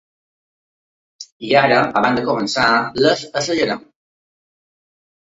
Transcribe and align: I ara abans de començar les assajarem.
I 1.49 1.53
ara 1.59 1.77
abans 2.01 2.19
de 2.19 2.23
començar 2.29 2.65
les 3.03 3.21
assajarem. 3.43 3.85